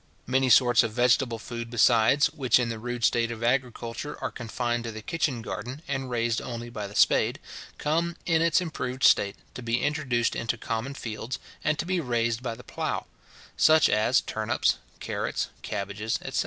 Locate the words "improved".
8.61-9.03